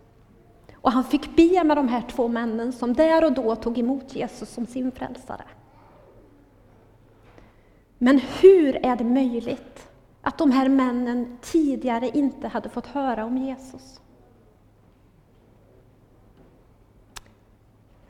Och 0.75 0.93
han 0.93 1.05
fick 1.05 1.37
be 1.37 1.65
med 1.65 1.77
de 1.77 1.89
här 1.89 2.03
två 2.09 2.29
männen 2.29 2.73
som 2.73 2.95
där 2.95 3.25
och 3.25 3.33
då 3.33 3.57
tog 3.57 3.79
emot 3.79 4.17
Jesus 4.17 4.51
som 4.51 4.67
sin 4.67 4.93
frälsare. 4.93 5.45
Men 7.99 8.19
hur 8.19 8.87
är 8.87 8.97
det 8.97 9.05
möjligt 9.05 9.89
att 10.21 10.39
de 10.39 10.51
här 10.51 10.69
männen 10.69 11.39
tidigare 11.43 12.09
inte 12.09 12.49
hade 12.49 12.69
fått 12.69 12.87
höra 12.87 13.25
om 13.25 13.39
Jesus? 13.39 14.01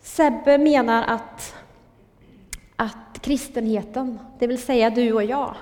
Sebbe 0.00 0.58
menar 0.58 1.02
att, 1.02 1.54
att 2.76 3.07
kristenheten, 3.18 4.18
det 4.38 4.46
vill 4.46 4.62
säga 4.62 4.90
du 4.90 5.12
och 5.12 5.24
jag, 5.24 5.54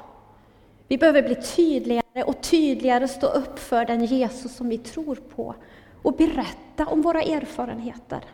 vi 0.88 0.98
behöver 0.98 1.22
bli 1.22 1.34
tydligare 1.34 2.24
och 2.26 2.42
tydligare 2.42 3.08
stå 3.08 3.26
upp 3.26 3.58
för 3.58 3.84
den 3.84 4.04
Jesus 4.04 4.56
som 4.56 4.68
vi 4.68 4.78
tror 4.78 5.14
på 5.14 5.54
och 6.02 6.16
berätta 6.16 6.86
om 6.86 7.02
våra 7.02 7.22
erfarenheter. 7.22 8.24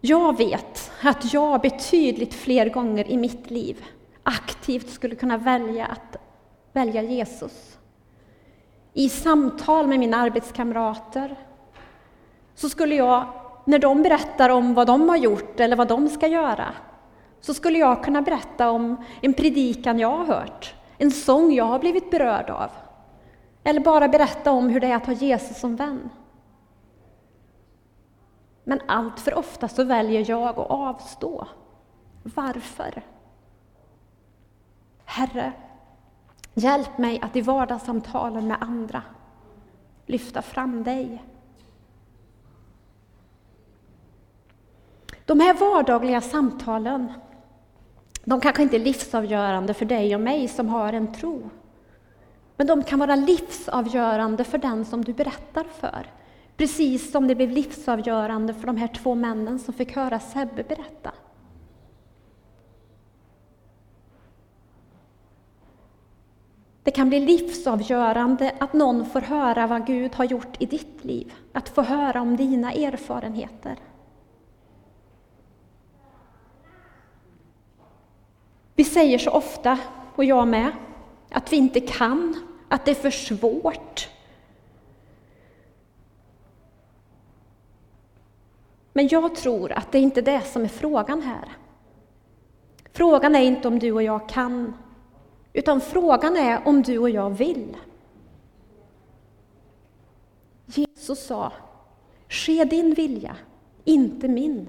Jag 0.00 0.36
vet 0.36 0.90
att 1.02 1.32
jag 1.32 1.60
betydligt 1.60 2.34
fler 2.34 2.68
gånger 2.68 3.10
i 3.10 3.16
mitt 3.16 3.50
liv 3.50 3.84
aktivt 4.22 4.90
skulle 4.90 5.14
kunna 5.14 5.36
välja 5.36 5.86
att 5.86 6.16
välja 6.72 7.02
Jesus. 7.02 7.78
I 8.92 9.08
samtal 9.08 9.86
med 9.86 9.98
mina 9.98 10.16
arbetskamrater 10.16 11.36
så 12.54 12.68
skulle 12.68 12.94
jag, 12.94 13.26
när 13.64 13.78
de 13.78 14.02
berättar 14.02 14.48
om 14.48 14.74
vad 14.74 14.86
de 14.86 15.08
har 15.08 15.16
gjort 15.16 15.60
eller 15.60 15.76
vad 15.76 15.88
de 15.88 16.08
ska 16.08 16.26
göra, 16.26 16.74
så 17.40 17.54
skulle 17.54 17.78
jag 17.78 18.04
kunna 18.04 18.22
berätta 18.22 18.70
om 18.70 19.04
en 19.20 19.34
predikan 19.34 19.98
jag 19.98 20.16
har 20.16 20.24
hört, 20.24 20.74
en 20.98 21.10
sång 21.10 21.52
jag 21.52 21.64
har 21.64 21.78
blivit 21.78 22.10
berörd 22.10 22.50
av. 22.50 22.70
Eller 23.64 23.80
bara 23.80 24.08
berätta 24.08 24.52
om 24.52 24.68
hur 24.68 24.80
det 24.80 24.86
är 24.86 24.96
att 24.96 25.06
ha 25.06 25.12
Jesus 25.12 25.60
som 25.60 25.76
vän. 25.76 26.10
Men 28.64 28.80
allt 28.86 29.20
för 29.20 29.34
ofta 29.34 29.68
så 29.68 29.84
väljer 29.84 30.30
jag 30.30 30.48
att 30.48 30.70
avstå. 30.70 31.46
Varför? 32.22 33.02
Herre, 35.04 35.52
hjälp 36.54 36.98
mig 36.98 37.20
att 37.20 37.36
i 37.36 37.40
vardagssamtalen 37.40 38.48
med 38.48 38.56
andra 38.60 39.02
lyfta 40.06 40.42
fram 40.42 40.82
dig. 40.82 41.22
De 45.32 45.40
här 45.40 45.54
vardagliga 45.54 46.20
samtalen, 46.20 47.12
de 48.24 48.40
kanske 48.40 48.62
inte 48.62 48.76
är 48.76 48.80
livsavgörande 48.80 49.74
för 49.74 49.84
dig 49.84 50.14
och 50.14 50.20
mig 50.20 50.48
som 50.48 50.68
har 50.68 50.92
en 50.92 51.12
tro. 51.12 51.50
Men 52.56 52.66
de 52.66 52.82
kan 52.82 52.98
vara 52.98 53.16
livsavgörande 53.16 54.44
för 54.44 54.58
den 54.58 54.84
som 54.84 55.04
du 55.04 55.12
berättar 55.12 55.64
för. 55.64 56.06
Precis 56.56 57.10
som 57.10 57.28
det 57.28 57.34
blev 57.34 57.50
livsavgörande 57.50 58.54
för 58.54 58.66
de 58.66 58.76
här 58.76 58.88
två 58.88 59.14
männen 59.14 59.58
som 59.58 59.74
fick 59.74 59.96
höra 59.96 60.20
Sebbe 60.20 60.62
berätta. 60.62 61.12
Det 66.82 66.90
kan 66.90 67.08
bli 67.08 67.20
livsavgörande 67.20 68.54
att 68.60 68.72
någon 68.72 69.06
får 69.06 69.20
höra 69.20 69.66
vad 69.66 69.86
Gud 69.86 70.14
har 70.14 70.24
gjort 70.24 70.62
i 70.62 70.66
ditt 70.66 71.04
liv, 71.04 71.34
att 71.52 71.68
få 71.68 71.82
höra 71.82 72.20
om 72.20 72.36
dina 72.36 72.72
erfarenheter. 72.72 73.76
Vi 78.74 78.84
säger 78.84 79.18
så 79.18 79.30
ofta, 79.30 79.78
och 80.16 80.24
jag 80.24 80.48
med, 80.48 80.70
att 81.30 81.52
vi 81.52 81.56
inte 81.56 81.80
kan, 81.80 82.46
att 82.68 82.84
det 82.84 82.90
är 82.90 82.94
för 82.94 83.10
svårt, 83.10 84.08
Men 88.92 89.08
jag 89.08 89.34
tror 89.34 89.72
att 89.72 89.92
det 89.92 89.98
är 89.98 90.02
inte 90.02 90.22
det 90.22 90.40
som 90.40 90.64
är 90.64 90.68
frågan 90.68 91.22
här. 91.22 91.48
Frågan 92.92 93.34
är 93.34 93.40
inte 93.40 93.68
om 93.68 93.78
du 93.78 93.92
och 93.92 94.02
jag 94.02 94.28
kan, 94.28 94.74
utan 95.52 95.80
frågan 95.80 96.36
är 96.36 96.68
om 96.68 96.82
du 96.82 96.98
och 96.98 97.10
jag 97.10 97.30
vill. 97.30 97.76
Jesus 100.66 101.26
sa, 101.26 101.52
ske 102.28 102.64
din 102.64 102.94
vilja, 102.94 103.36
inte 103.84 104.28
min. 104.28 104.68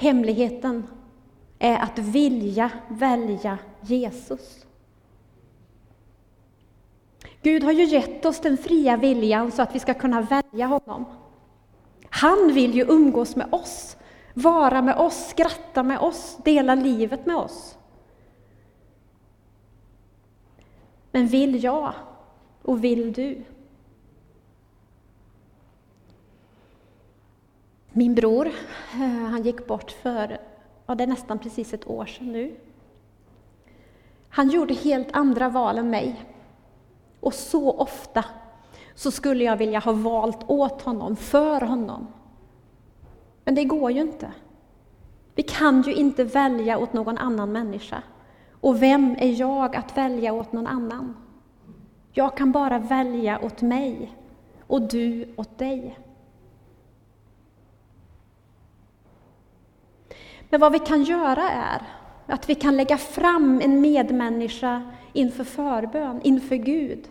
Hemligheten 0.00 0.86
är 1.58 1.78
att 1.78 1.98
vilja 1.98 2.70
välja 2.88 3.58
Jesus. 3.80 4.66
Gud 7.42 7.62
har 7.62 7.72
ju 7.72 7.84
gett 7.84 8.24
oss 8.24 8.40
den 8.40 8.56
fria 8.56 8.96
viljan 8.96 9.52
så 9.52 9.62
att 9.62 9.74
vi 9.74 9.78
ska 9.78 9.94
kunna 9.94 10.20
välja 10.20 10.66
honom. 10.66 11.04
Han 12.10 12.52
vill 12.52 12.74
ju 12.74 12.84
umgås 12.88 13.36
med 13.36 13.46
oss, 13.54 13.96
vara 14.34 14.82
med 14.82 14.96
oss, 14.96 15.28
skratta 15.28 15.82
med 15.82 15.98
oss, 15.98 16.38
dela 16.44 16.74
livet 16.74 17.26
med 17.26 17.36
oss. 17.36 17.78
Men 21.12 21.26
vill 21.26 21.64
jag 21.64 21.92
och 22.62 22.84
vill 22.84 23.12
du? 23.12 23.44
Min 27.92 28.14
bror, 28.14 28.46
eh, 28.94 29.30
han 29.30 29.42
gick 29.42 29.66
bort 29.66 29.90
för, 29.90 30.38
ja 30.86 30.94
det 30.94 31.04
är 31.04 31.08
nästan 31.08 31.38
precis 31.38 31.74
ett 31.74 31.90
år 31.90 32.06
sedan 32.06 32.32
nu. 32.32 32.56
Han 34.28 34.50
gjorde 34.50 34.74
helt 34.74 35.08
andra 35.12 35.48
val 35.48 35.78
än 35.78 35.90
mig. 35.90 36.24
Och 37.20 37.34
så 37.34 37.70
ofta 37.70 38.24
så 38.94 39.10
skulle 39.10 39.44
jag 39.44 39.56
vilja 39.56 39.78
ha 39.78 39.92
valt 39.92 40.50
åt 40.50 40.82
honom, 40.82 41.16
för 41.16 41.60
honom. 41.60 42.06
Men 43.44 43.54
det 43.54 43.64
går 43.64 43.90
ju 43.90 44.00
inte. 44.00 44.32
Vi 45.34 45.42
kan 45.42 45.82
ju 45.82 45.94
inte 45.94 46.24
välja 46.24 46.78
åt 46.78 46.92
någon 46.92 47.18
annan 47.18 47.52
människa. 47.52 48.02
Och 48.60 48.82
vem 48.82 49.16
är 49.18 49.40
jag 49.40 49.76
att 49.76 49.96
välja 49.96 50.32
åt 50.32 50.52
någon 50.52 50.66
annan? 50.66 51.16
Jag 52.12 52.36
kan 52.36 52.52
bara 52.52 52.78
välja 52.78 53.44
åt 53.44 53.62
mig 53.62 54.16
och 54.66 54.82
du 54.82 55.34
åt 55.36 55.58
dig. 55.58 55.98
Men 60.50 60.60
vad 60.60 60.72
vi 60.72 60.78
kan 60.78 61.02
göra 61.02 61.50
är 61.50 61.82
att 62.26 62.48
vi 62.48 62.54
kan 62.54 62.76
lägga 62.76 62.98
fram 62.98 63.60
en 63.64 63.80
medmänniska 63.80 64.82
inför 65.12 65.44
förbön, 65.44 66.20
inför 66.22 66.56
Gud. 66.56 67.08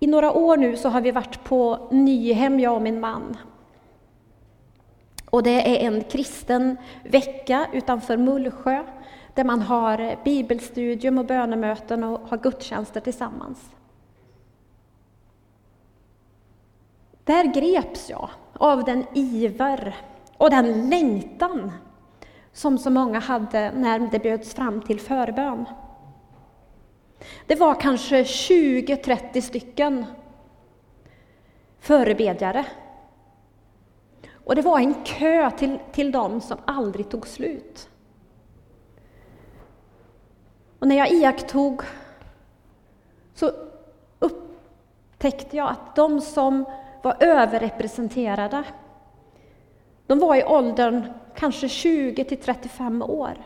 I 0.00 0.06
några 0.06 0.32
år 0.32 0.56
nu 0.56 0.76
så 0.76 0.88
har 0.88 1.00
vi 1.00 1.10
varit 1.10 1.44
på 1.44 1.88
Nyhem, 1.90 2.60
jag 2.60 2.74
och 2.74 2.82
min 2.82 3.00
man. 3.00 3.36
Och 5.30 5.42
det 5.42 5.84
är 5.84 5.86
en 5.86 6.04
kristen 6.04 6.76
vecka 7.04 7.66
utanför 7.72 8.16
Mullsjö 8.16 8.84
där 9.34 9.44
man 9.44 9.62
har 9.62 10.24
bibelstudium 10.24 11.18
och 11.18 11.24
bönemöten 11.24 12.04
och 12.04 12.28
har 12.28 12.38
gudstjänster 12.38 13.00
tillsammans. 13.00 13.70
Där 17.28 17.44
greps 17.44 18.10
jag 18.10 18.30
av 18.52 18.84
den 18.84 19.06
iver 19.14 19.96
och 20.36 20.50
den 20.50 20.90
längtan 20.90 21.72
som 22.52 22.78
så 22.78 22.90
många 22.90 23.18
hade 23.18 23.72
när 23.72 23.98
det 23.98 24.18
bjöds 24.18 24.54
fram 24.54 24.82
till 24.82 25.00
förbön. 25.00 25.64
Det 27.46 27.54
var 27.54 27.80
kanske 27.80 28.22
20-30 28.22 29.40
stycken 29.40 30.06
förebedjare. 31.78 32.66
Och 34.44 34.54
det 34.54 34.62
var 34.62 34.78
en 34.78 34.94
kö 35.04 35.50
till, 35.50 35.78
till 35.92 36.12
dem 36.12 36.40
som 36.40 36.58
aldrig 36.64 37.08
tog 37.08 37.26
slut. 37.26 37.88
Och 40.78 40.88
när 40.88 40.96
jag 40.96 41.12
iakttog 41.12 41.82
så 43.34 43.50
upptäckte 44.18 45.56
jag 45.56 45.70
att 45.70 45.96
de 45.96 46.20
som 46.20 46.64
var 47.02 47.16
överrepresenterade, 47.20 48.64
de 50.06 50.18
var 50.18 50.36
i 50.36 50.44
åldern 50.44 51.04
kanske 51.34 51.68
20 51.68 52.24
till 52.24 52.40
35 52.40 53.02
år. 53.02 53.38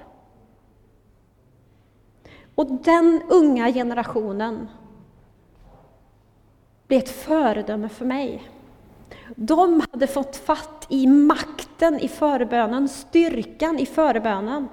Och 2.54 2.66
den 2.66 3.22
unga 3.28 3.72
generationen 3.72 4.68
blev 6.86 6.98
ett 6.98 7.08
föredöme 7.08 7.88
för 7.88 8.04
mig. 8.04 8.50
De 9.36 9.82
hade 9.90 10.06
fått 10.06 10.36
fatt 10.36 10.86
i 10.88 11.06
makten 11.06 12.00
i 12.00 12.08
förbönen, 12.08 12.88
styrkan 12.88 13.78
i 13.78 13.86
förbönen. 13.86 14.68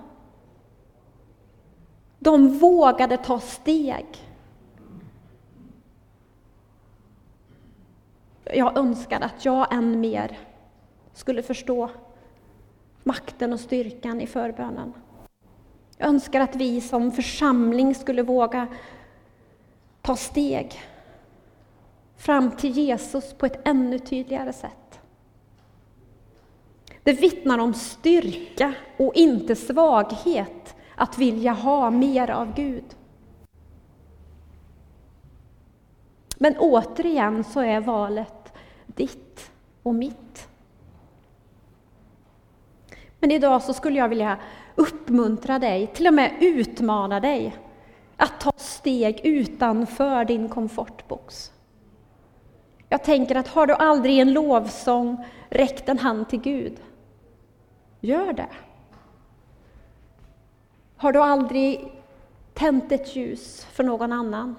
De 2.20 2.58
vågade 2.58 3.18
ta 3.18 3.40
steg. 3.40 4.06
Jag 8.54 8.78
önskar 8.78 9.22
att 9.22 9.46
jag 9.46 9.74
än 9.74 10.00
mer 10.00 10.40
skulle 11.14 11.44
förstå 11.44 11.90
makten 13.04 13.54
och 13.54 13.60
styrkan 13.60 14.22
i 14.22 14.28
förbönen. 14.28 14.94
Jag 15.98 16.10
önskar 16.10 16.42
att 16.42 16.56
vi 16.56 16.82
som 16.82 17.12
församling 17.12 17.96
skulle 17.96 18.24
våga 18.24 18.68
ta 20.02 20.16
steg 20.16 20.82
fram 22.18 22.52
till 22.52 22.72
Jesus 22.72 23.34
på 23.34 23.46
ett 23.46 23.68
ännu 23.68 24.00
tydligare 24.00 24.54
sätt. 24.54 25.00
Det 27.04 27.14
vittnar 27.14 27.58
om 27.58 27.74
styrka 27.74 28.74
och 28.98 29.16
inte 29.16 29.56
svaghet 29.56 30.76
att 30.96 31.18
vilja 31.18 31.52
ha 31.52 31.90
mer 31.90 32.30
av 32.30 32.54
Gud. 32.56 32.96
Men 36.38 36.58
återigen 36.58 37.44
så 37.44 37.60
är 37.60 37.80
valet 37.80 38.39
ditt 39.00 39.52
och 39.84 39.96
mitt. 39.96 40.48
Men 43.20 43.32
idag 43.32 43.62
så 43.62 43.74
skulle 43.74 44.00
jag 44.00 44.10
vilja 44.10 44.38
uppmuntra 44.76 45.60
dig, 45.60 45.88
till 45.88 46.08
och 46.08 46.14
med 46.14 46.34
utmana 46.40 47.20
dig 47.20 47.58
att 48.18 48.40
ta 48.40 48.52
steg 48.58 49.22
utanför 49.24 50.26
din 50.26 50.50
komfortbox. 50.50 51.52
Jag 52.90 53.04
tänker 53.04 53.36
att 53.36 53.48
har 53.48 53.68
du 53.68 53.74
aldrig 53.74 54.16
i 54.16 54.20
en 54.20 54.34
lovsång 54.34 55.26
räckt 55.50 55.90
en 55.90 56.00
hand 56.00 56.30
till 56.30 56.42
Gud, 56.42 56.78
gör 58.00 58.34
det. 58.34 58.50
Har 60.98 61.12
du 61.12 61.22
aldrig 61.22 61.92
tänt 62.54 62.92
ett 62.92 63.16
ljus 63.16 63.66
för 63.66 63.84
någon 63.84 64.12
annan, 64.12 64.56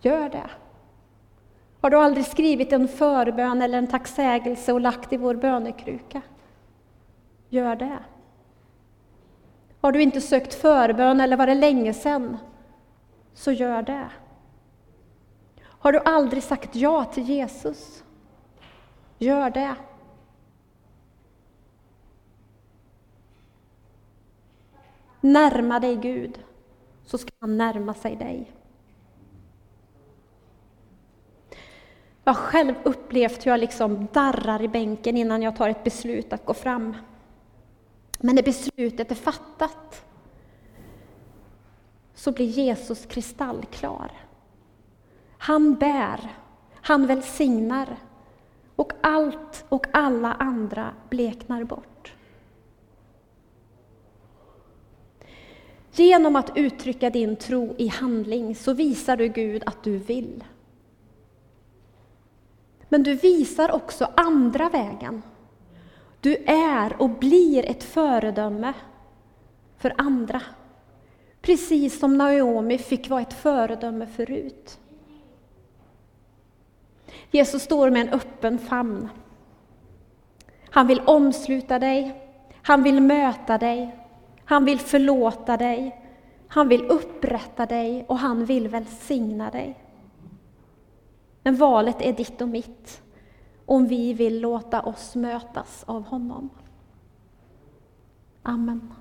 gör 0.00 0.28
det. 0.28 0.50
Har 1.80 1.90
du 1.90 1.96
aldrig 1.96 2.26
skrivit 2.26 2.72
en 2.72 2.88
förbön 2.88 3.62
eller 3.62 3.78
en 3.78 3.86
tacksägelse 3.86 4.72
och 4.72 4.80
lagt 4.80 5.12
i 5.12 5.16
vår 5.16 5.34
bönekruka, 5.34 6.22
gör 7.48 7.76
det. 7.76 7.98
Har 9.80 9.92
du 9.92 10.02
inte 10.02 10.20
sökt 10.20 10.54
förbön 10.54 11.20
eller 11.20 11.36
var 11.36 11.46
det 11.46 11.54
länge 11.54 11.94
sedan, 11.94 12.38
så 13.34 13.52
gör 13.52 13.82
det. 13.82 14.10
Har 15.62 15.92
du 15.92 15.98
aldrig 15.98 16.42
sagt 16.42 16.76
ja 16.76 17.04
till 17.04 17.28
Jesus, 17.28 18.04
gör 19.18 19.50
det. 19.50 19.74
Närma 25.20 25.80
dig 25.80 25.96
Gud, 25.96 26.44
så 27.04 27.18
ska 27.18 27.30
han 27.40 27.58
närma 27.58 27.94
sig 27.94 28.16
dig. 28.16 28.52
Jag 32.30 32.34
har 32.34 32.42
själv 32.42 32.74
upplevt 32.82 33.46
hur 33.46 33.50
jag 33.50 33.60
liksom 33.60 34.08
darrar 34.12 34.62
i 34.62 34.68
bänken 34.68 35.16
innan 35.16 35.42
jag 35.42 35.56
tar 35.56 35.68
ett 35.68 35.84
beslut 35.84 36.32
att 36.32 36.44
gå 36.44 36.54
fram. 36.54 36.96
Men 38.18 38.34
när 38.34 38.42
beslutet 38.42 39.10
är 39.10 39.14
fattat 39.14 40.04
så 42.14 42.32
blir 42.32 42.46
Jesus 42.46 43.06
kristallklar. 43.06 44.12
Han 45.38 45.74
bär, 45.74 46.36
han 46.74 47.06
välsignar 47.06 47.96
och 48.76 48.92
allt 49.00 49.64
och 49.68 49.86
alla 49.92 50.32
andra 50.32 50.94
bleknar 51.08 51.64
bort. 51.64 52.12
Genom 55.92 56.36
att 56.36 56.52
uttrycka 56.54 57.10
din 57.10 57.36
tro 57.36 57.74
i 57.78 57.88
handling 57.88 58.54
så 58.54 58.72
visar 58.72 59.16
du 59.16 59.28
Gud 59.28 59.62
att 59.66 59.84
du 59.84 59.98
vill. 59.98 60.44
Men 62.92 63.02
du 63.02 63.14
visar 63.14 63.72
också 63.72 64.08
andra 64.16 64.68
vägen. 64.68 65.22
Du 66.20 66.36
är 66.46 67.02
och 67.02 67.10
blir 67.10 67.70
ett 67.70 67.84
föredöme 67.84 68.72
för 69.78 69.94
andra. 69.98 70.42
Precis 71.42 71.98
som 71.98 72.18
Naomi 72.18 72.78
fick 72.78 73.10
vara 73.10 73.20
ett 73.20 73.32
föredöme 73.32 74.06
förut. 74.06 74.78
Jesus 77.30 77.62
står 77.62 77.90
med 77.90 78.02
en 78.02 78.12
öppen 78.12 78.58
famn. 78.58 79.08
Han 80.70 80.86
vill 80.86 81.00
omsluta 81.00 81.78
dig, 81.78 82.14
han 82.62 82.82
vill 82.82 83.00
möta 83.00 83.58
dig, 83.58 83.96
han 84.44 84.64
vill 84.64 84.78
förlåta 84.78 85.56
dig, 85.56 86.00
han 86.48 86.68
vill 86.68 86.84
upprätta 86.84 87.66
dig 87.66 88.04
och 88.08 88.18
han 88.18 88.44
vill 88.44 88.68
välsigna 88.68 89.50
dig. 89.50 89.78
Men 91.42 91.56
valet 91.56 92.02
är 92.02 92.12
ditt 92.12 92.40
och 92.40 92.48
mitt. 92.48 93.02
om 93.66 93.86
vi 93.86 94.12
vill 94.12 94.40
låta 94.40 94.82
oss 94.82 95.14
mötas 95.14 95.84
av 95.86 96.02
honom. 96.06 96.48
Amen. 98.42 98.94